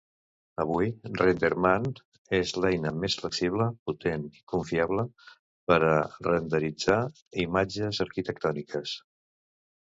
[0.61, 0.85] Avui
[1.17, 1.83] RenderMan
[2.37, 5.05] és l'eina més flexible, potent i confiable
[5.73, 5.93] per a
[6.31, 6.99] renderitzar
[7.45, 8.97] imatges arquitectòniques.